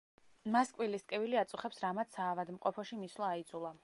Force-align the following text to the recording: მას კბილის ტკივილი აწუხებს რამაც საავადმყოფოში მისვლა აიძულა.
მას 0.53 0.71
კბილის 0.77 1.03
ტკივილი 1.03 1.39
აწუხებს 1.41 1.81
რამაც 1.83 2.17
საავადმყოფოში 2.17 2.99
მისვლა 3.03 3.31
აიძულა. 3.37 3.75